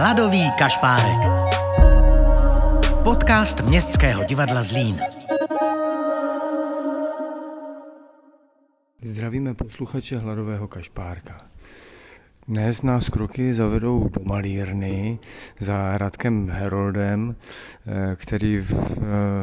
Hladový 0.00 0.50
kašpárek. 0.58 1.20
Podcast 3.04 3.60
Městského 3.60 4.24
divadla 4.24 4.62
Zlín. 4.62 5.00
Zdravíme 9.02 9.54
posluchače 9.54 10.18
Hladového 10.18 10.68
kašpárka. 10.68 11.40
Dnes 12.48 12.82
nás 12.82 13.08
kroky 13.08 13.54
zavedou 13.54 14.08
do 14.08 14.20
malírny 14.24 15.18
za 15.58 15.98
Radkem 15.98 16.50
Heroldem, 16.50 17.34
eh, 17.86 18.16
který 18.16 18.58
eh, 18.58 18.64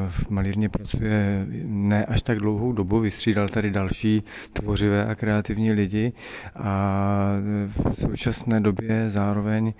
v 0.09 0.29
malírně 0.29 0.69
pracuje 0.69 1.45
ne 1.65 2.05
až 2.05 2.21
tak 2.21 2.39
dlouhou 2.39 2.73
dobu, 2.73 2.99
vystřídal 2.99 3.49
tady 3.49 3.71
další 3.71 4.23
tvořivé 4.53 5.05
a 5.05 5.15
kreativní 5.15 5.71
lidi 5.71 6.13
a 6.55 7.31
v 7.89 7.93
současné 8.01 8.59
době 8.59 9.09
zároveň 9.09 9.73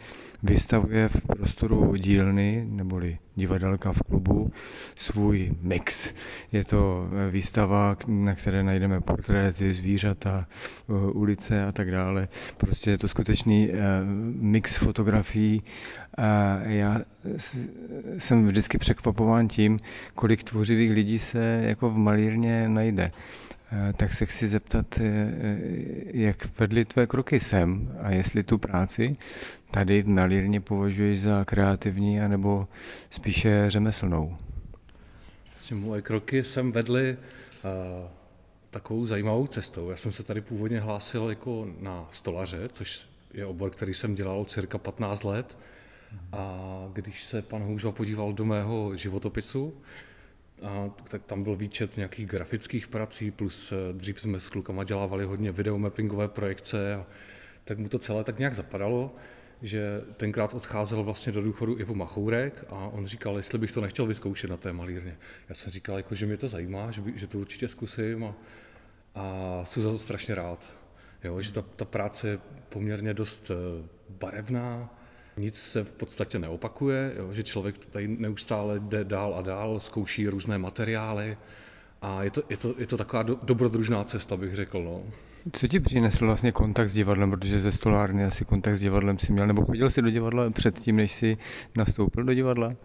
vystavuje 0.44 1.10
v 1.10 1.28
prostoru 1.28 1.96
dílny 1.96 2.66
neboli 2.70 3.18
divadelka 3.36 3.94
v 3.94 4.02
klubu 4.04 4.52
svůj 4.96 5.52
mix. 5.62 6.14
Je 6.52 6.64
to 6.64 7.08
výstava, 7.32 7.98
na 8.08 8.36
které 8.36 8.64
najdeme 8.64 9.02
portréty, 9.02 9.74
zvířata, 9.74 10.48
ulice 11.14 11.66
a 11.66 11.72
tak 11.72 11.92
dále. 11.92 12.28
Prostě 12.58 12.92
je 12.92 12.98
to 12.98 13.08
skutečný 13.08 13.70
eh, 13.72 13.76
mix 14.42 14.76
fotografií. 14.78 15.64
Já 16.66 17.02
jsem 18.18 18.46
vždycky 18.48 18.78
překvapován 18.78 19.48
tím, 19.48 19.80
kolik 20.16 20.44
tvořivých 20.44 20.92
lidí 20.92 21.20
se 21.20 21.60
jako 21.64 21.90
v 21.90 21.98
malírně 21.98 22.70
najde. 22.70 23.12
Eh, 23.72 23.94
tak 23.94 24.14
se 24.14 24.26
chci 24.26 24.48
zeptat, 24.48 25.00
eh, 25.00 25.32
jak 26.14 26.60
vedly 26.60 26.86
tvé 26.86 27.08
kroky 27.08 27.40
sem 27.40 27.98
a 28.02 28.12
jestli 28.12 28.44
tu 28.44 28.58
práci 28.58 29.18
tady 29.72 30.02
v 30.02 30.08
Malírně 30.08 30.62
považuješ 30.62 31.22
za 31.22 31.46
kreativní 31.46 32.22
anebo 32.22 32.68
spíše 33.10 33.66
řemeslnou? 33.70 34.38
Vlastně 35.48 35.76
moje 35.78 36.02
kroky 36.02 36.44
sem 36.44 36.72
vedly 36.72 37.18
uh, 37.18 38.10
takovou 38.70 39.06
zajímavou 39.06 39.48
cestou. 39.48 39.90
Já 39.90 39.96
jsem 39.98 40.12
se 40.12 40.24
tady 40.24 40.42
původně 40.42 40.80
hlásil 40.80 41.30
jako 41.30 41.68
na 41.80 42.08
stolaře, 42.12 42.70
což 42.70 43.08
je 43.34 43.46
obor, 43.46 43.70
který 43.70 43.94
jsem 43.94 44.16
dělal 44.16 44.46
cirka 44.46 44.78
15 44.78 45.24
let. 45.24 45.58
A 46.32 46.90
když 46.94 47.24
se 47.24 47.42
pan 47.42 47.64
Houžva 47.64 47.92
podíval 47.92 48.34
do 48.34 48.46
mého 48.46 48.96
životopisu, 48.96 49.74
a 50.62 50.90
tak 51.10 51.24
tam 51.24 51.44
byl 51.44 51.56
výčet 51.56 51.98
nějakých 51.98 52.26
grafických 52.26 52.88
prací, 52.88 53.32
plus 53.32 53.72
eh, 53.72 53.94
dřív 53.94 54.22
jsme 54.22 54.40
s 54.40 54.50
klukama 54.50 54.84
dělávali 54.84 55.26
hodně 55.26 55.52
videomappingové 55.52 56.28
projekce, 56.28 56.96
a 56.96 57.06
tak 57.64 57.78
mu 57.78 57.90
to 57.90 58.00
celé 58.00 58.24
tak 58.24 58.40
nějak 58.40 58.56
zapadalo, 58.56 59.16
že 59.62 60.02
tenkrát 60.18 60.54
odcházel 60.54 61.04
vlastně 61.04 61.32
do 61.32 61.42
důchodu 61.42 61.80
Ivo 61.80 61.96
Machourek 61.96 62.66
a 62.70 62.76
on 62.76 63.06
říkal, 63.06 63.38
jestli 63.38 63.58
bych 63.58 63.72
to 63.72 63.82
nechtěl 63.82 64.06
vyzkoušet 64.06 64.50
na 64.50 64.58
té 64.58 64.74
malírně. 64.74 65.18
Já 65.50 65.56
jsem 65.56 65.72
říkal, 65.72 65.98
jako, 65.98 66.16
že 66.16 66.26
mě 66.26 66.38
to 66.38 66.48
zajímá, 66.48 66.92
že, 66.92 67.02
by, 67.02 67.20
že 67.20 67.28
to 67.28 67.40
určitě 67.40 67.68
zkusím 67.68 68.24
a, 68.24 68.36
a 69.16 69.62
jsem 69.66 69.84
za 69.84 69.92
to 69.92 69.98
strašně 69.98 70.36
rád. 70.36 70.74
Jo, 71.24 71.42
že 71.42 71.54
ta, 71.54 71.62
ta 71.62 71.86
práce 71.86 72.28
je 72.28 72.40
poměrně 72.70 73.14
dost 73.14 73.52
eh, 73.52 73.88
barevná, 74.10 74.98
nic 75.38 75.56
se 75.56 75.84
v 75.84 75.92
podstatě 75.92 76.40
neopakuje, 76.40 77.14
jo, 77.18 77.34
že 77.34 77.44
člověk 77.44 77.78
tady 77.78 78.08
neustále 78.08 78.80
jde 78.80 79.04
dál 79.04 79.36
a 79.36 79.42
dál, 79.42 79.80
zkouší 79.80 80.28
různé 80.28 80.58
materiály 80.58 81.38
a 82.02 82.24
je 82.24 82.32
to, 82.32 82.44
je 82.50 82.58
to, 82.58 82.76
je 82.78 82.88
to 82.88 82.98
taková 82.98 83.24
do, 83.24 83.40
dobrodružná 83.44 84.04
cesta, 84.04 84.38
bych 84.38 84.56
řekl. 84.56 84.84
No. 84.84 85.04
Co 85.52 85.68
ti 85.68 85.80
přinesl 85.80 86.26
vlastně 86.26 86.52
kontakt 86.52 86.90
s 86.90 86.94
divadlem, 86.94 87.32
protože 87.32 87.60
ze 87.60 87.72
stolárny 87.72 88.26
asi 88.26 88.46
kontakt 88.46 88.78
s 88.78 88.80
divadlem 88.80 89.20
si 89.20 89.32
měl, 89.32 89.48
nebo 89.48 89.66
chodil 89.66 89.90
jsi 89.90 90.02
do 90.02 90.10
divadla 90.10 90.50
předtím, 90.50 90.96
než 90.96 91.12
jsi 91.12 91.38
nastoupil 91.76 92.24
do 92.24 92.34
divadla? 92.34 92.76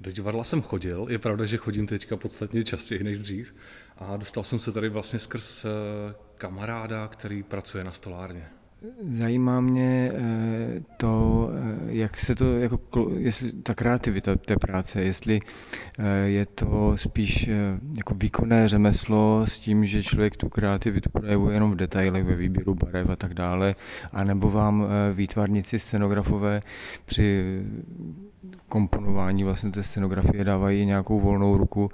Do 0.00 0.12
divadla 0.12 0.44
jsem 0.44 0.62
chodil, 0.62 1.06
je 1.08 1.18
pravda, 1.18 1.44
že 1.44 1.56
chodím 1.56 1.86
teďka 1.86 2.16
podstatně 2.16 2.64
častěji 2.64 3.04
než 3.04 3.18
dřív 3.18 3.54
a 3.98 4.16
dostal 4.16 4.44
jsem 4.44 4.58
se 4.58 4.72
tady 4.72 4.88
vlastně 4.88 5.18
skrz 5.18 5.64
eh, 5.64 5.68
kamaráda, 6.38 7.08
který 7.08 7.42
pracuje 7.42 7.84
na 7.84 7.92
stolárně. 7.92 8.48
Zajímá 9.10 9.60
mě 9.60 10.12
eh, 10.14 10.82
to, 10.96 11.48
eh, 11.54 11.78
jak 11.86 12.18
se 12.18 12.34
to, 12.34 12.58
jako, 12.58 13.10
jestli 13.16 13.52
ta 13.52 13.74
kreativita 13.74 14.36
té 14.36 14.56
práce, 14.56 15.02
jestli 15.02 15.40
eh, 15.98 16.18
je 16.28 16.46
to 16.46 16.92
spíš 16.96 17.50
jako 17.94 18.14
výkonné 18.14 18.68
řemeslo 18.68 19.46
s 19.46 19.58
tím, 19.58 19.86
že 19.86 20.02
člověk 20.02 20.36
tu 20.36 20.48
kreativitu 20.48 21.10
projevuje 21.10 21.56
jenom 21.56 21.70
v 21.70 21.76
detailech, 21.76 22.24
ve 22.24 22.36
výběru 22.36 22.74
barev 22.74 23.10
a 23.10 23.16
tak 23.16 23.34
dále, 23.34 23.74
anebo 24.12 24.50
vám 24.50 24.86
výtvarníci, 25.14 25.78
scenografové 25.78 26.62
při 27.04 27.44
komponování 28.68 29.44
vlastně 29.44 29.70
té 29.70 29.82
scenografie 29.82 30.44
dávají 30.44 30.86
nějakou 30.86 31.20
volnou 31.20 31.56
ruku 31.56 31.90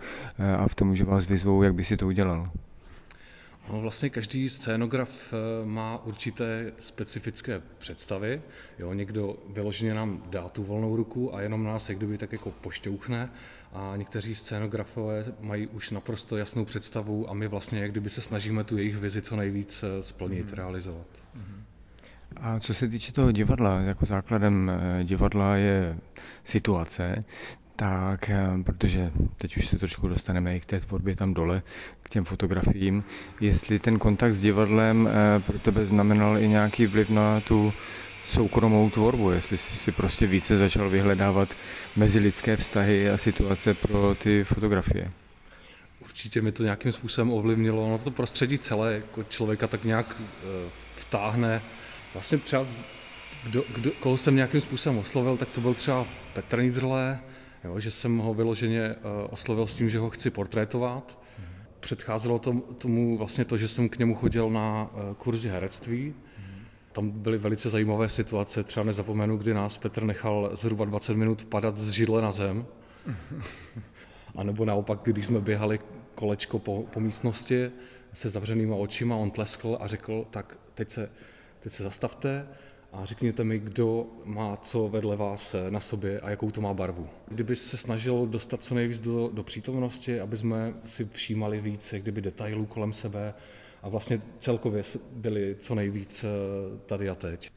a 0.58 0.68
v 0.68 0.74
tom, 0.74 0.96
že 0.96 1.04
vás 1.04 1.26
vyzvou, 1.26 1.62
jak 1.62 1.74
by 1.74 1.84
si 1.84 1.96
to 1.96 2.06
udělal. 2.06 2.50
No 3.72 3.80
vlastně 3.80 4.10
každý 4.10 4.48
scénograf 4.48 5.32
eh, 5.34 5.66
má 5.66 6.04
určité 6.04 6.72
specifické 6.78 7.62
představy. 7.78 8.42
Jo, 8.78 8.92
někdo 8.92 9.36
vyloženě 9.52 9.94
nám 9.94 10.22
dá 10.30 10.48
tu 10.48 10.64
volnou 10.64 10.96
ruku 10.96 11.34
a 11.34 11.40
jenom 11.40 11.64
nás 11.64 11.88
jak 11.88 11.98
kdyby 11.98 12.18
tak 12.18 12.32
jako 12.32 12.50
pošťouchne 12.50 13.30
a 13.72 13.92
někteří 13.96 14.34
scénografové 14.34 15.24
mají 15.40 15.66
už 15.66 15.90
naprosto 15.90 16.36
jasnou 16.36 16.64
představu 16.64 17.30
a 17.30 17.34
my 17.34 17.48
vlastně 17.48 17.80
jak 17.80 17.90
kdyby 17.90 18.10
se 18.10 18.20
snažíme 18.20 18.64
tu 18.64 18.78
jejich 18.78 18.96
vizi 18.96 19.22
co 19.22 19.36
nejvíc 19.36 19.84
eh, 19.84 20.02
splnit, 20.02 20.46
mm. 20.46 20.52
realizovat. 20.52 21.06
Mm. 21.34 21.64
A 22.36 22.60
co 22.60 22.74
se 22.74 22.88
týče 22.88 23.12
toho 23.12 23.32
divadla, 23.32 23.80
jako 23.80 24.06
základem 24.06 24.70
eh, 24.70 25.04
divadla 25.04 25.56
je 25.56 25.98
situace, 26.44 27.24
tak, 27.78 28.30
eh, 28.30 28.62
protože 28.64 29.10
teď 29.38 29.56
už 29.56 29.66
se 29.66 29.78
trošku 29.78 30.08
dostaneme 30.08 30.56
i 30.56 30.60
k 30.60 30.64
té 30.64 30.80
tvorbě 30.80 31.16
tam 31.16 31.34
dole, 31.34 31.62
k 32.02 32.08
těm 32.08 32.24
fotografiím, 32.24 33.04
jestli 33.40 33.78
ten 33.78 33.98
kontakt 33.98 34.34
s 34.34 34.40
divadlem 34.40 35.08
eh, 35.08 35.40
pro 35.40 35.58
tebe 35.58 35.86
znamenal 35.86 36.38
i 36.38 36.48
nějaký 36.48 36.86
vliv 36.86 37.10
na 37.10 37.40
tu 37.40 37.72
soukromou 38.24 38.90
tvorbu, 38.90 39.30
jestli 39.30 39.56
jsi 39.56 39.76
si 39.76 39.92
prostě 39.92 40.26
více 40.26 40.56
začal 40.56 40.90
vyhledávat 40.90 41.48
mezilidské 41.96 42.56
vztahy 42.56 43.10
a 43.10 43.16
situace 43.16 43.74
pro 43.74 44.14
ty 44.14 44.44
fotografie. 44.44 45.10
Určitě 46.00 46.42
mi 46.42 46.52
to 46.52 46.62
nějakým 46.62 46.92
způsobem 46.92 47.32
ovlivnilo, 47.32 47.86
ono 47.86 47.98
to 47.98 48.10
prostředí 48.10 48.58
celé 48.58 48.94
jako 48.94 49.22
člověka 49.24 49.66
tak 49.66 49.84
nějak 49.84 50.16
eh, 50.18 50.70
vtáhne. 50.96 51.62
Vlastně 52.14 52.38
třeba, 52.38 52.66
kdo, 53.44 53.64
kdo, 53.74 53.90
koho 53.90 54.18
jsem 54.18 54.36
nějakým 54.36 54.60
způsobem 54.60 54.98
oslovil, 54.98 55.36
tak 55.36 55.50
to 55.50 55.60
byl 55.60 55.74
třeba 55.74 56.06
Petr 56.32 56.62
Nidrle, 56.62 57.18
jo, 57.64 57.80
že 57.80 57.90
jsem 57.90 58.18
ho 58.18 58.34
vyloženě 58.34 58.94
uh, 58.94 59.02
oslovil 59.30 59.66
s 59.66 59.74
tím, 59.74 59.90
že 59.90 59.98
ho 59.98 60.10
chci 60.10 60.30
portrétovat. 60.30 61.18
Mm. 61.38 61.44
Předcházelo 61.80 62.38
tom, 62.38 62.62
tomu 62.78 63.18
vlastně 63.18 63.44
to, 63.44 63.58
že 63.58 63.68
jsem 63.68 63.88
k 63.88 63.98
němu 63.98 64.14
chodil 64.14 64.50
na 64.50 64.90
uh, 64.92 65.14
kurzy 65.14 65.48
herectví. 65.48 66.14
Mm. 66.38 66.64
Tam 66.92 67.10
byly 67.10 67.38
velice 67.38 67.70
zajímavé 67.70 68.08
situace, 68.08 68.64
třeba 68.64 68.84
nezapomenu, 68.84 69.36
kdy 69.36 69.54
nás 69.54 69.78
Petr 69.78 70.02
nechal 70.04 70.50
zhruba 70.52 70.84
20 70.84 71.14
minut 71.14 71.44
padat 71.44 71.76
z 71.76 71.90
židle 71.90 72.22
na 72.22 72.32
zem. 72.32 72.66
A 74.34 74.42
nebo 74.42 74.64
naopak, 74.64 75.00
když 75.02 75.26
jsme 75.26 75.40
běhali 75.40 75.80
kolečko 76.14 76.58
po, 76.58 76.82
po 76.82 77.00
místnosti 77.00 77.70
se 78.12 78.30
zavřenýma 78.30 78.76
očima, 78.76 79.16
on 79.16 79.30
tleskl 79.30 79.78
a 79.80 79.86
řekl, 79.86 80.26
tak 80.30 80.58
teď 80.74 80.90
se, 80.90 81.10
teď 81.60 81.72
se 81.72 81.82
zastavte, 81.82 82.48
a 82.92 83.04
řekněte 83.04 83.44
mi, 83.44 83.58
kdo 83.58 84.06
má 84.24 84.56
co 84.56 84.88
vedle 84.88 85.16
vás 85.16 85.54
na 85.70 85.80
sobě 85.80 86.20
a 86.20 86.30
jakou 86.30 86.50
to 86.50 86.60
má 86.60 86.74
barvu. 86.74 87.08
Kdyby 87.28 87.56
se 87.56 87.76
snažil 87.76 88.26
dostat 88.26 88.62
co 88.62 88.74
nejvíc 88.74 89.00
do, 89.00 89.28
do 89.32 89.42
přítomnosti, 89.42 90.20
aby 90.20 90.36
jsme 90.36 90.74
si 90.84 91.04
všímali 91.04 91.60
víc 91.60 91.94
kdyby 91.98 92.20
detailů 92.22 92.66
kolem 92.66 92.92
sebe 92.92 93.34
a 93.82 93.88
vlastně 93.88 94.22
celkově 94.38 94.82
byli 95.12 95.56
co 95.58 95.74
nejvíc 95.74 96.24
eh, 96.24 96.28
tady 96.86 97.08
a 97.08 97.14
teď. 97.14 97.50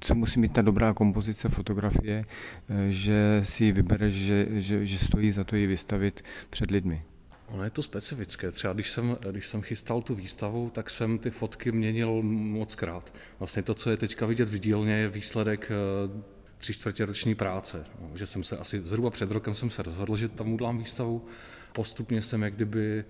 Co 0.00 0.14
musí 0.14 0.40
mít 0.40 0.52
ta 0.52 0.62
dobrá 0.62 0.94
kompozice 0.94 1.48
fotografie, 1.48 2.24
eh, 2.68 2.86
že 2.92 3.40
si 3.44 3.64
ji 3.64 3.72
vybereš, 3.72 4.14
že, 4.14 4.46
že, 4.50 4.86
že 4.86 4.98
stojí 4.98 5.32
za 5.32 5.44
to 5.44 5.56
ji 5.56 5.66
vystavit 5.66 6.24
před 6.50 6.70
lidmi? 6.70 7.02
Ono 7.48 7.64
je 7.64 7.70
to 7.70 7.82
specifické. 7.82 8.52
Třeba 8.52 8.72
když 8.72 8.90
jsem, 8.90 9.18
když 9.30 9.46
jsem 9.46 9.62
chystal 9.62 10.02
tu 10.02 10.14
výstavu, 10.14 10.70
tak 10.70 10.90
jsem 10.90 11.18
ty 11.18 11.30
fotky 11.30 11.72
měnil 11.72 12.22
moc 12.22 12.74
krát. 12.74 13.14
Vlastně 13.38 13.62
to, 13.62 13.74
co 13.74 13.90
je 13.90 13.96
teďka 13.96 14.26
vidět 14.26 14.48
v 14.48 14.58
dílně, 14.58 14.92
je 14.92 15.08
výsledek 15.08 15.70
eh, 15.70 16.22
tři 16.58 16.74
čtvrtě 16.74 17.06
roční 17.06 17.34
práce. 17.34 17.84
No, 18.00 18.10
že 18.16 18.26
jsem 18.26 18.44
se 18.44 18.58
asi 18.58 18.82
zhruba 18.84 19.10
před 19.10 19.30
rokem 19.30 19.54
jsem 19.54 19.70
se 19.70 19.82
rozhodl, 19.82 20.16
že 20.16 20.28
tam 20.28 20.52
udělám 20.52 20.78
výstavu. 20.78 21.26
Postupně 21.72 22.22
jsem 22.22 22.42
jak 22.42 22.54
kdyby 22.54 23.04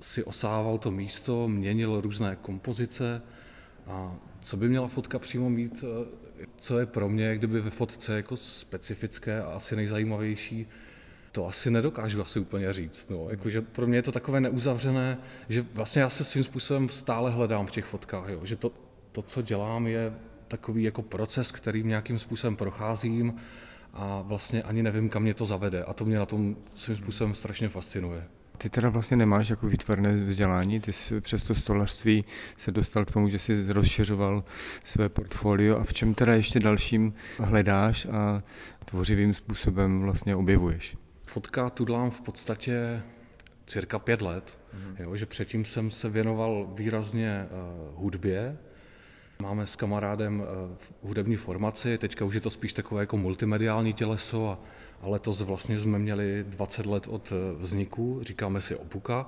si 0.00 0.24
osával 0.24 0.78
to 0.78 0.90
místo, 0.90 1.48
měnil 1.48 2.00
různé 2.00 2.36
kompozice 2.42 3.22
a 3.86 4.16
co 4.40 4.56
by 4.56 4.68
měla 4.68 4.88
fotka 4.88 5.18
přímo 5.18 5.50
mít, 5.50 5.84
eh, 5.84 6.46
co 6.56 6.78
je 6.78 6.86
pro 6.86 7.08
mě, 7.08 7.36
kdyby 7.36 7.60
ve 7.60 7.70
fotce 7.70 8.16
jako 8.16 8.36
specifické 8.36 9.42
a 9.42 9.46
asi 9.46 9.76
nejzajímavější, 9.76 10.66
to 11.32 11.46
asi 11.46 11.70
nedokážu 11.70 12.22
asi 12.22 12.40
úplně 12.40 12.72
říct. 12.72 13.10
No. 13.10 13.30
Jakože 13.30 13.60
pro 13.62 13.86
mě 13.86 13.98
je 13.98 14.02
to 14.02 14.12
takové 14.12 14.40
neuzavřené, 14.40 15.18
že 15.48 15.64
vlastně 15.74 16.02
já 16.02 16.10
se 16.10 16.24
svým 16.24 16.44
způsobem 16.44 16.88
stále 16.88 17.30
hledám 17.30 17.66
v 17.66 17.70
těch 17.70 17.84
fotkách. 17.84 18.28
Jo. 18.28 18.40
Že 18.44 18.56
to, 18.56 18.72
to, 19.12 19.22
co 19.22 19.42
dělám, 19.42 19.86
je 19.86 20.14
takový 20.48 20.82
jako 20.82 21.02
proces, 21.02 21.52
kterým 21.52 21.88
nějakým 21.88 22.18
způsobem 22.18 22.56
procházím 22.56 23.34
a 23.92 24.22
vlastně 24.22 24.62
ani 24.62 24.82
nevím, 24.82 25.08
kam 25.08 25.22
mě 25.22 25.34
to 25.34 25.46
zavede. 25.46 25.84
A 25.84 25.92
to 25.92 26.04
mě 26.04 26.18
na 26.18 26.26
tom 26.26 26.56
svým 26.74 26.96
způsobem 26.96 27.34
strašně 27.34 27.68
fascinuje. 27.68 28.24
Ty 28.62 28.70
teda 28.70 28.88
vlastně 28.88 29.16
nemáš 29.16 29.48
jako 29.48 29.66
výtvarné 29.66 30.14
vzdělání, 30.14 30.80
ty 30.80 30.92
jsi 30.92 31.20
přes 31.20 31.42
to 31.42 31.54
stolařství 31.54 32.24
se 32.56 32.70
dostal 32.70 33.04
k 33.04 33.10
tomu, 33.10 33.28
že 33.28 33.38
jsi 33.38 33.72
rozšiřoval 33.72 34.44
své 34.84 35.08
portfolio 35.08 35.78
a 35.78 35.84
v 35.84 35.92
čem 35.92 36.14
teda 36.14 36.34
ještě 36.34 36.60
dalším 36.60 37.14
hledáš 37.38 38.06
a 38.06 38.42
tvořivým 38.84 39.34
způsobem 39.34 40.02
vlastně 40.02 40.36
objevuješ? 40.36 40.96
Fotka 41.24 41.70
tudlám 41.70 42.10
v 42.10 42.20
podstatě 42.20 43.02
cirka 43.66 43.98
pět 43.98 44.22
let, 44.22 44.58
mm. 44.74 44.96
jo, 44.98 45.16
že 45.16 45.26
předtím 45.26 45.64
jsem 45.64 45.90
se 45.90 46.08
věnoval 46.08 46.70
výrazně 46.74 47.46
uh, 47.50 48.02
hudbě, 48.02 48.58
Máme 49.42 49.66
s 49.66 49.76
kamarádem 49.76 50.40
uh, 50.40 50.46
hudební 51.08 51.36
formaci, 51.36 51.98
teďka 51.98 52.24
už 52.24 52.34
je 52.34 52.40
to 52.40 52.50
spíš 52.50 52.72
takové 52.72 53.02
jako 53.02 53.16
multimediální 53.16 53.92
těleso 53.92 54.48
a, 54.48 54.58
a 55.02 55.08
letos 55.08 55.40
vlastně 55.40 55.78
jsme 55.78 55.98
měli 55.98 56.44
20 56.48 56.86
let 56.86 57.06
od 57.08 57.32
uh, 57.32 57.60
vzniku, 57.60 58.20
říkáme 58.22 58.60
si 58.60 58.76
Opuka. 58.76 59.26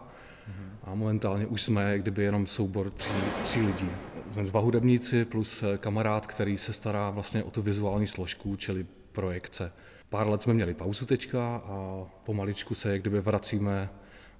Mm. 0.48 0.70
A 0.84 0.94
momentálně 0.94 1.46
už 1.46 1.62
jsme 1.62 1.98
kdyby 1.98 2.22
jenom 2.22 2.46
soubor 2.46 2.90
tří, 2.90 3.12
tří 3.42 3.60
lidí. 3.60 3.88
Jsme 4.30 4.42
dva 4.42 4.60
hudebníci 4.60 5.24
plus 5.24 5.64
kamarád, 5.78 6.26
který 6.26 6.58
se 6.58 6.72
stará 6.72 7.10
vlastně 7.10 7.42
o 7.42 7.50
tu 7.50 7.62
vizuální 7.62 8.06
složku, 8.06 8.56
čili 8.56 8.86
projekce. 9.12 9.72
Pár 10.08 10.28
let 10.28 10.42
jsme 10.42 10.54
měli 10.54 10.74
pauzu 10.74 11.06
teďka 11.06 11.56
a 11.56 12.04
pomaličku 12.24 12.74
se 12.74 12.92
jak 12.92 13.00
kdyby 13.00 13.20
vracíme, 13.20 13.88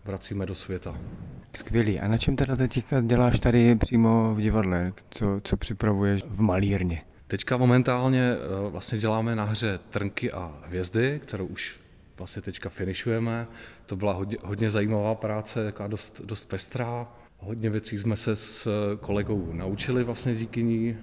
vracíme 0.05 0.47
do 0.47 0.55
světa. 0.55 0.99
Skvělý. 1.57 2.01
A 2.01 2.09
na 2.09 2.19
čem 2.19 2.37
teda 2.37 2.57
teďka 2.57 3.01
děláš 3.01 3.39
tady 3.39 3.77
přímo 3.77 4.35
v 4.35 4.41
divadle? 4.41 4.93
Co, 5.11 5.41
co 5.45 5.57
připravuješ 5.57 6.23
v 6.29 6.41
malírně? 6.41 7.03
Teďka 7.27 7.57
momentálně 7.57 8.33
eh, 8.33 8.71
vlastně 8.71 8.99
děláme 8.99 9.37
na 9.37 9.45
hře 9.45 9.81
Trnky 9.91 10.33
a 10.33 10.53
hvězdy, 10.67 11.21
kterou 11.23 11.47
už 11.47 11.81
vlastně 12.19 12.43
teďka 12.43 12.69
finišujeme. 12.69 13.47
To 13.87 13.97
byla 13.97 14.13
hodně, 14.13 14.37
hodně 14.43 14.71
zajímavá 14.71 15.15
práce, 15.15 15.65
taková 15.65 15.89
dost, 15.89 16.21
dost 16.25 16.49
pestrá. 16.49 17.09
Hodně 17.39 17.71
věcí 17.71 17.99
jsme 17.99 18.17
se 18.17 18.37
s 18.37 18.69
kolegou 19.01 19.53
naučili 19.53 20.05
vlastně 20.05 20.35
díky 20.35 20.63
ní. 20.63 20.97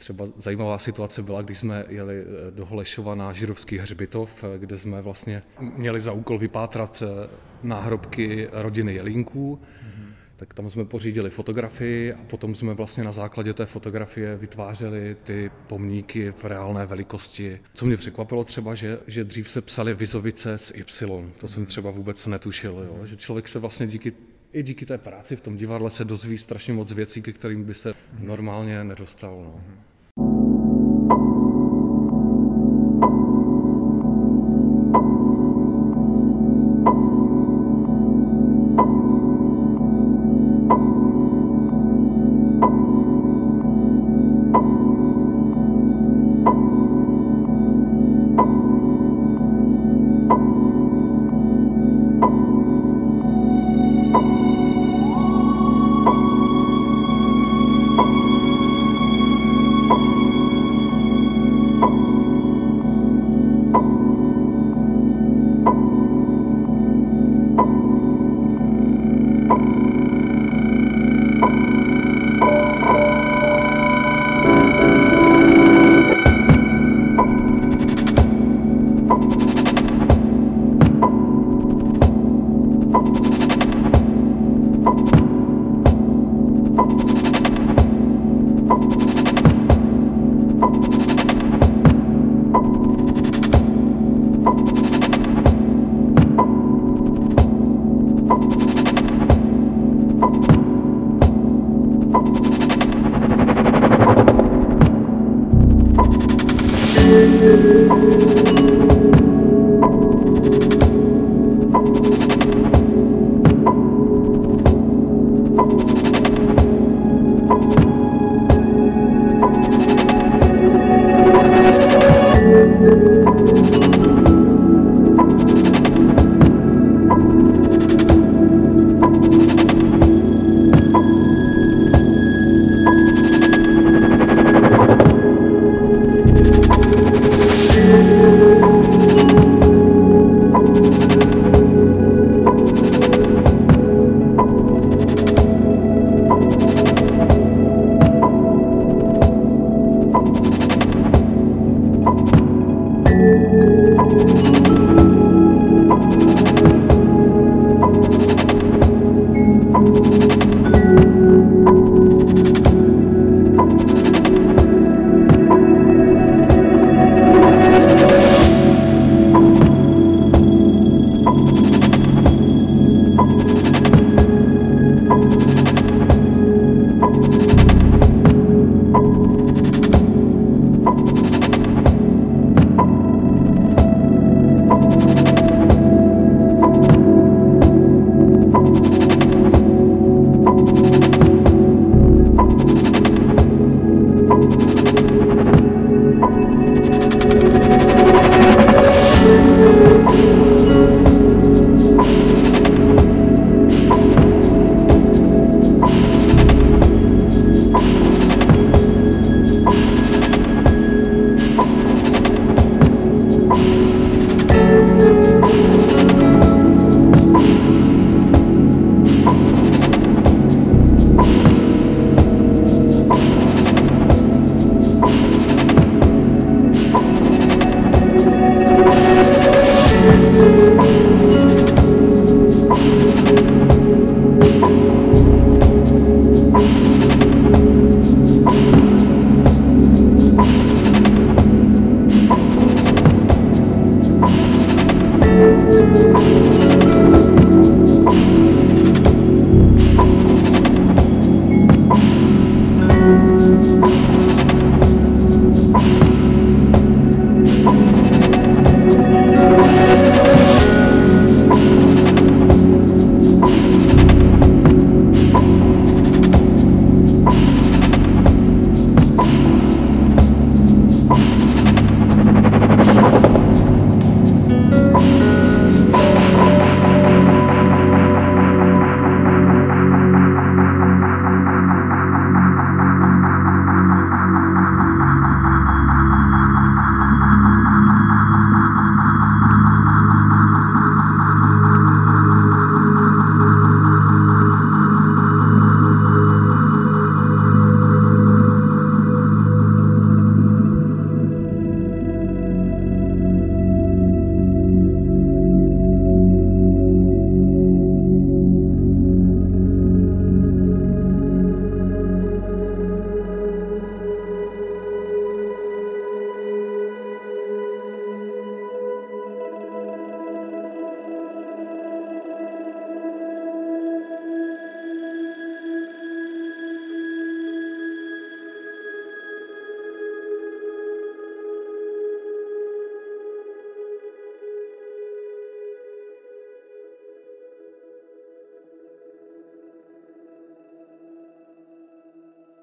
Třeba 0.00 0.28
zajímavá 0.36 0.78
situace 0.78 1.22
byla, 1.22 1.42
když 1.42 1.58
jsme 1.58 1.84
jeli 1.88 2.20
eh, 2.22 2.50
do 2.50 2.66
Holešova 2.66 3.14
na 3.14 3.32
Žirovský 3.32 3.78
hřbitov, 3.78 4.44
eh, 4.44 4.58
kde 4.58 4.78
jsme 4.78 5.02
vlastně 5.02 5.42
měli 5.60 6.00
za 6.00 6.12
úkol 6.12 6.38
vypátrat 6.38 7.02
eh, 7.02 7.28
náhrobky 7.62 8.48
rodiny 8.52 8.94
Jelínků. 8.94 9.60
Mm-hmm. 9.62 10.09
Tak 10.40 10.54
tam 10.54 10.70
jsme 10.70 10.84
pořídili 10.84 11.30
fotografii 11.30 12.12
a 12.12 12.22
potom 12.22 12.54
jsme 12.54 12.74
vlastně 12.74 13.04
na 13.04 13.12
základě 13.12 13.54
té 13.54 13.66
fotografie 13.66 14.36
vytvářeli 14.36 15.16
ty 15.24 15.50
pomníky 15.66 16.32
v 16.32 16.44
reálné 16.44 16.86
velikosti. 16.86 17.60
Co 17.74 17.86
mě 17.86 17.96
překvapilo 17.96 18.44
třeba, 18.44 18.74
že, 18.74 18.98
že 19.06 19.24
dřív 19.24 19.50
se 19.50 19.60
psali 19.60 19.94
vizovice 19.94 20.58
s 20.58 20.74
Y. 20.74 21.30
To 21.38 21.48
jsem 21.48 21.66
třeba 21.66 21.90
vůbec 21.90 22.26
netušil, 22.26 22.86
jo? 22.88 23.06
že 23.06 23.16
člověk 23.16 23.48
se 23.48 23.58
vlastně 23.58 23.86
díky 23.86 24.12
i 24.52 24.62
díky 24.62 24.86
té 24.86 24.98
práci 24.98 25.36
v 25.36 25.40
tom 25.40 25.56
divadle 25.56 25.90
se 25.90 26.04
dozví 26.04 26.38
strašně 26.38 26.72
moc 26.72 26.92
věcí, 26.92 27.22
ke 27.22 27.32
kterým 27.32 27.64
by 27.64 27.74
se 27.74 27.92
normálně 28.18 28.84
nedostal. 28.84 29.42
No. 29.42 29.60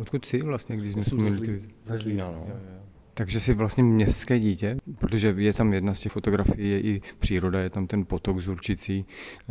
Odkud 0.08 0.26
jsi 0.26 0.42
vlastně, 0.42 0.78
když 0.78 0.94
jsme 0.94 1.40
ty... 1.40 1.62
ze 1.86 1.98
Zlína, 1.98 2.32
no. 2.32 2.46
Jo, 2.50 2.56
jo. 2.74 2.80
Takže 3.14 3.40
jsi 3.40 3.54
vlastně 3.54 3.84
městské 3.84 4.40
dítě, 4.40 4.78
protože 5.00 5.34
je 5.38 5.54
tam 5.54 5.74
jedna 5.74 5.94
z 5.94 6.00
těch 6.00 6.12
fotografií, 6.12 6.70
je 6.70 6.82
i 6.82 7.02
příroda, 7.20 7.60
je 7.60 7.70
tam 7.70 7.88
ten 7.88 8.06
potok 8.06 8.40
z 8.40 8.48
Určicí, 8.48 9.06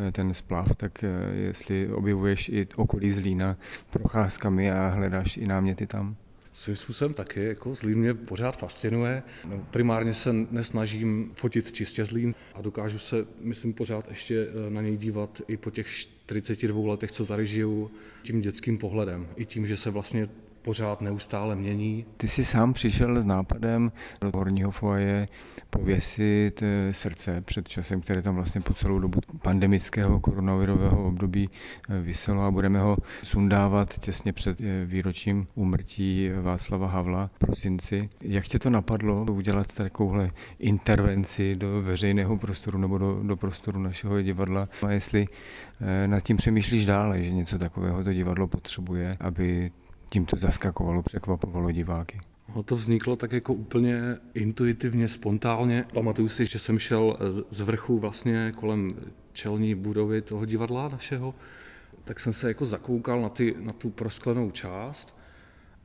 eh, 0.08 0.12
ten 0.12 0.34
splav, 0.34 0.76
tak 0.76 1.04
eh, 1.04 1.08
jestli 1.34 1.88
objevuješ 1.92 2.48
i 2.48 2.66
okolí 2.76 3.12
Zlína 3.12 3.56
procházkami 3.92 4.72
a 4.72 4.88
hledáš 4.88 5.36
i 5.36 5.46
náměty 5.46 5.86
tam. 5.86 6.16
Svým 6.52 6.76
způsobem 6.76 7.14
taky, 7.14 7.44
jako 7.44 7.75
Zlín 7.75 7.98
mě 7.98 8.14
pořád 8.14 8.56
fascinuje. 8.56 9.22
Primárně 9.70 10.14
se 10.14 10.32
nesnažím 10.32 11.30
fotit 11.34 11.72
čistě 11.72 12.04
Zlín 12.04 12.34
a 12.54 12.62
dokážu 12.62 12.98
se, 12.98 13.26
myslím, 13.40 13.72
pořád 13.72 14.08
ještě 14.08 14.46
eh, 14.48 14.70
na 14.70 14.82
něj 14.82 14.96
dívat 14.96 15.42
i 15.48 15.56
po 15.56 15.70
těch 15.70 15.88
42 15.88 16.88
letech, 16.90 17.12
co 17.12 17.26
tady 17.26 17.46
žiju, 17.46 17.90
tím 18.22 18.40
dětským 18.40 18.78
pohledem. 18.78 19.28
I 19.36 19.46
tím, 19.46 19.66
že 19.66 19.76
se 19.76 19.90
vlastně 19.90 20.28
pořád 20.66 21.00
neustále 21.00 21.56
mění. 21.56 22.04
Ty 22.16 22.28
jsi 22.28 22.44
sám 22.44 22.73
přišel 22.73 23.23
s 23.23 23.26
nápadem 23.26 23.92
do 24.20 24.30
horního 24.35 24.70
foaje 24.70 25.28
pověsit 25.70 26.62
eh, 26.62 26.94
srdce 26.94 27.40
před 27.40 27.68
časem, 27.68 28.00
které 28.00 28.23
tam 28.23 28.35
vlastně 28.35 28.61
po 28.61 28.75
celou 28.75 28.99
dobu 28.99 29.20
pandemického 29.42 30.20
koronavirového 30.20 31.06
období 31.06 31.50
eh, 31.88 32.00
vyselo 32.00 32.42
a 32.42 32.50
budeme 32.50 32.80
ho 32.80 32.96
sundávat 33.23 33.99
těsně 33.99 34.32
před 34.32 34.61
eh, 34.61 34.85
výročím 34.85 35.46
úmrtí 35.54 36.30
Václava 36.42 36.88
Havla 36.88 37.30
v 37.35 37.38
prosinci. 37.38 38.08
Jak 38.20 38.49
tě 38.49 38.58
to 38.58 38.70
napadlo 38.70 39.25
udělat 39.25 39.75
takovouhle 39.75 40.30
intervenci 40.58 41.56
do 41.56 41.82
veřejného 41.82 42.38
prostoru 42.38 42.78
nebo 42.78 42.99
do, 42.99 43.23
do 43.23 43.37
prostoru 43.37 43.80
našeho 43.80 44.23
divadla? 44.23 44.68
A 44.87 44.90
jestli 44.90 45.26
nad 46.06 46.20
tím 46.20 46.37
přemýšlíš 46.37 46.87
dále, 46.87 47.23
že 47.23 47.30
něco 47.30 47.58
takového 47.58 48.04
to 48.04 48.12
divadlo 48.12 48.46
potřebuje, 48.46 49.16
aby 49.20 49.70
tím 50.08 50.26
to 50.26 50.36
zaskakovalo, 50.36 51.02
překvapovalo 51.02 51.70
diváky. 51.70 52.18
No 52.56 52.62
to 52.62 52.76
vzniklo 52.76 53.16
tak 53.16 53.32
jako 53.32 53.54
úplně 53.54 54.16
intuitivně, 54.34 55.08
spontánně. 55.08 55.84
Pamatuju 55.94 56.28
si, 56.28 56.46
že 56.46 56.58
jsem 56.58 56.78
šel 56.78 57.18
z 57.50 57.60
vrchu 57.60 57.98
vlastně 57.98 58.52
kolem 58.56 58.90
čelní 59.32 59.75
budovy 59.75 60.22
toho 60.22 60.44
divadla 60.44 60.88
našeho, 60.88 61.34
tak 62.04 62.20
jsem 62.20 62.32
se 62.32 62.48
jako 62.48 62.64
zakoukal 62.64 63.22
na, 63.22 63.28
ty, 63.28 63.54
na 63.58 63.72
tu 63.72 63.90
prosklenou 63.90 64.50
část 64.50 65.16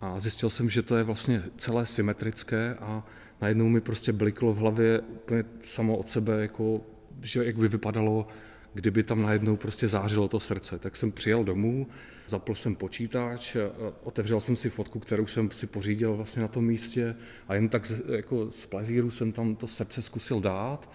a 0.02 0.20
zjistil 0.20 0.50
jsem, 0.50 0.70
že 0.70 0.82
to 0.82 0.96
je 0.96 1.04
vlastně 1.04 1.44
celé 1.58 1.86
symetrické 1.86 2.76
a 2.76 3.04
najednou 3.42 3.70
mi 3.70 3.82
prostě 3.82 4.14
bliklo 4.14 4.54
v 4.54 4.58
hlavě 4.58 5.00
úplně 5.00 5.44
samo 5.62 5.98
od 5.98 6.08
sebe, 6.08 6.42
jako, 6.42 6.82
že 7.22 7.46
jak 7.46 7.56
by 7.56 7.68
vypadalo 7.68 8.28
kdyby 8.74 9.04
tam 9.04 9.22
najednou 9.22 9.56
prostě 9.56 9.88
zářilo 9.88 10.28
to 10.28 10.40
srdce. 10.40 10.80
Tak 10.80 10.96
jsem 10.96 11.12
přijel 11.12 11.44
domů, 11.44 11.88
zapl 12.28 12.56
jsem 12.56 12.76
počítač, 12.76 13.58
otevřel 14.04 14.40
jsem 14.40 14.56
si 14.56 14.70
fotku, 14.70 15.00
kterou 15.00 15.26
jsem 15.26 15.52
si 15.52 15.68
pořídil 15.68 16.16
vlastně 16.16 16.42
na 16.42 16.48
tom 16.48 16.66
místě 16.66 17.16
a 17.48 17.56
jen 17.56 17.70
tak 17.70 17.92
jako 18.16 18.52
z 18.52 18.66
plezíru 18.66 19.12
jsem 19.12 19.32
tam 19.32 19.56
to 19.56 19.68
srdce 19.68 20.02
zkusil 20.02 20.42
dát 20.42 20.90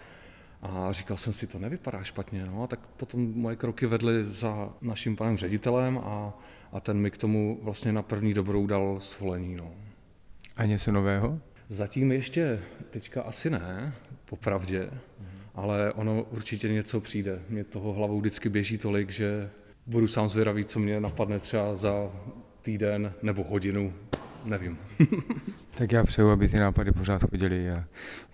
a 0.62 0.92
říkal 0.92 1.16
jsem 1.16 1.32
si, 1.32 1.46
to 1.46 1.58
nevypadá 1.58 2.02
špatně. 2.02 2.46
No. 2.46 2.62
A 2.62 2.66
tak 2.66 2.80
potom 2.86 3.32
moje 3.34 3.56
kroky 3.56 3.86
vedly 3.86 4.24
za 4.24 4.72
naším 4.80 5.16
panem 5.16 5.36
ředitelem 5.36 5.98
a, 5.98 6.38
a 6.72 6.80
ten 6.80 6.98
mi 6.98 7.10
k 7.10 7.18
tomu 7.18 7.58
vlastně 7.62 7.92
na 7.92 8.02
první 8.02 8.34
dobrou 8.34 8.66
dal 8.66 9.00
svolení. 9.00 9.56
No. 9.56 9.74
A 10.56 10.64
něco 10.64 10.92
nového? 10.92 11.40
Zatím 11.68 12.12
ještě 12.12 12.62
teďka 12.90 13.22
asi 13.22 13.50
ne, 13.50 13.94
popravdě, 14.24 14.90
ale 15.56 15.92
ono 15.92 16.22
určitě 16.22 16.68
něco 16.68 17.00
přijde. 17.00 17.42
Mě 17.48 17.64
toho 17.64 17.92
hlavou 17.92 18.20
vždycky 18.20 18.48
běží 18.48 18.78
tolik, 18.78 19.10
že 19.10 19.50
budu 19.86 20.06
sám 20.06 20.28
zvědavý, 20.28 20.64
co 20.64 20.78
mě 20.78 21.00
napadne 21.00 21.38
třeba 21.38 21.74
za 21.74 22.10
týden 22.62 23.12
nebo 23.22 23.44
hodinu, 23.44 23.92
nevím. 24.44 24.78
tak 25.78 25.92
já 25.92 26.04
přeju, 26.04 26.30
aby 26.30 26.48
ty 26.48 26.58
nápady 26.58 26.92
pořád 26.92 27.22
chodily 27.30 27.70
a 27.70 27.84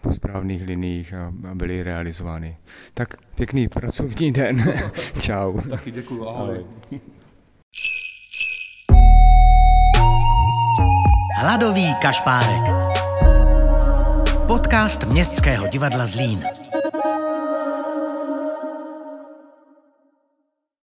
po 0.01 0.13
správných 0.13 0.63
liních 0.63 1.15
a, 1.15 1.33
a 1.51 1.55
byly 1.55 1.83
realizovány. 1.83 2.57
Tak 2.95 3.15
pěkný 3.35 3.69
pracovní 3.69 4.33
den. 4.33 4.75
Čau. 5.21 5.61
Taky 5.61 5.91
děkuju, 5.91 6.29
ahoj. 6.29 6.49
ahoj. 6.49 7.01
Hladový 11.41 11.95
kašpárek. 12.03 12.93
Podcast 14.47 15.05
Městského 15.05 15.69
divadla 15.69 16.07
Zlín. 16.07 16.43